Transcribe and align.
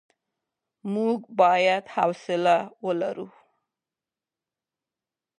موږ 0.93 1.19
بايد 1.39 1.85
حوصله 1.95 2.55
ولرو. 2.85 3.27